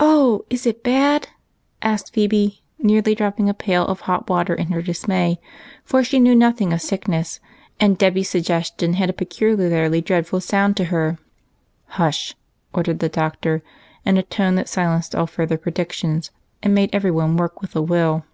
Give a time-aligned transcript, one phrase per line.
[0.00, 1.28] "Oh, is it bad?"
[1.82, 5.38] asked Phebe, nearly dropping a pail of hot water in her dismay,
[5.84, 7.38] for she knew nothing of sickness,
[7.78, 11.16] and Dolly's suggestion had a peculiarly dreadful sound to her."
[11.96, 12.34] Hush!"
[12.74, 13.62] ordered the Doctor,
[14.04, 15.20] in a tone that silenced A SCARE.
[15.26, 18.24] 247 all further predictions, and made every one work with a will.